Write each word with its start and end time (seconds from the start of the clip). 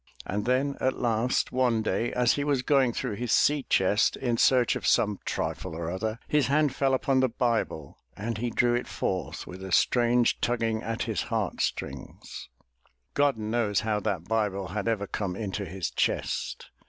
And 0.25 0.45
then 0.45 0.77
at 0.81 0.97
last 0.97 1.51
one 1.51 1.83
day 1.83 2.11
as 2.11 2.33
he 2.33 2.43
was 2.43 2.63
going 2.63 2.91
through 2.91 3.17
his 3.17 3.31
sea 3.31 3.67
chest 3.69 4.17
in 4.17 4.35
search 4.37 4.75
of 4.75 4.87
some 4.87 5.19
trifle 5.25 5.75
or 5.75 5.91
other, 5.91 6.17
his 6.27 6.47
hand 6.47 6.73
fell 6.73 6.95
upon 6.95 7.19
the 7.19 7.29
Bible 7.29 7.99
and 8.17 8.39
he 8.39 8.49
drew 8.49 8.73
it 8.73 8.87
forth 8.87 9.45
with 9.45 9.63
a 9.63 9.71
strange 9.71 10.41
tugging 10.41 10.81
at 10.81 11.03
his 11.03 11.21
heart 11.29 11.61
strings. 11.61 12.49
Gdd 13.13 13.13
334 13.13 13.13
THE 13.13 13.31
TREASURE 13.31 13.31
CHEST 13.31 13.37
knows 13.39 13.79
how 13.81 13.99
that 13.99 14.27
Bible 14.27 14.67
had 14.69 14.87
ever 14.87 15.05
come 15.05 15.35
into 15.35 15.65
his 15.65 15.91
chest. 15.91 16.71